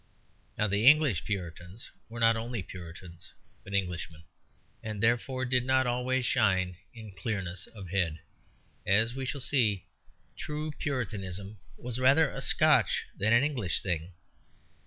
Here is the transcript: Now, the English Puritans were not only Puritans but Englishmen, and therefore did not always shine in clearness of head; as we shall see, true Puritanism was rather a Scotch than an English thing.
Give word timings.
Now, 0.57 0.65
the 0.67 0.87
English 0.87 1.25
Puritans 1.25 1.91
were 2.09 2.19
not 2.19 2.35
only 2.35 2.63
Puritans 2.63 3.33
but 3.63 3.75
Englishmen, 3.75 4.23
and 4.81 4.99
therefore 4.99 5.45
did 5.45 5.63
not 5.63 5.85
always 5.85 6.25
shine 6.25 6.77
in 6.91 7.11
clearness 7.11 7.67
of 7.67 7.89
head; 7.89 8.17
as 8.83 9.13
we 9.13 9.27
shall 9.27 9.41
see, 9.41 9.85
true 10.35 10.71
Puritanism 10.71 11.59
was 11.77 11.99
rather 11.99 12.31
a 12.31 12.41
Scotch 12.41 13.05
than 13.15 13.31
an 13.31 13.43
English 13.43 13.83
thing. 13.83 14.13